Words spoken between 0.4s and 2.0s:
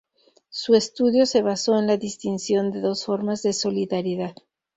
Su estudio se basó en la